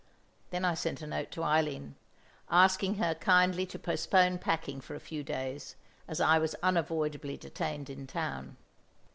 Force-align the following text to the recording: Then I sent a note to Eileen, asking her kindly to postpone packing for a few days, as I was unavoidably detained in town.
Then 0.49 0.65
I 0.65 0.73
sent 0.73 1.03
a 1.03 1.05
note 1.05 1.29
to 1.29 1.43
Eileen, 1.43 1.93
asking 2.49 2.95
her 2.95 3.13
kindly 3.13 3.67
to 3.67 3.77
postpone 3.77 4.39
packing 4.39 4.81
for 4.81 4.95
a 4.95 4.99
few 4.99 5.23
days, 5.23 5.75
as 6.07 6.19
I 6.19 6.39
was 6.39 6.55
unavoidably 6.63 7.37
detained 7.37 7.87
in 7.87 8.07
town. 8.07 8.57